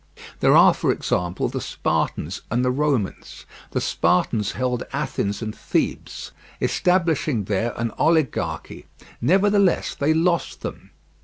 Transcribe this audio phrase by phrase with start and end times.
[0.39, 3.45] There are, for example, the Spartans and the Romans.
[3.69, 8.87] The Spartans held Athens and Thebes, establishing there an oligarchy:
[9.21, 10.89] nevertheless they lost them.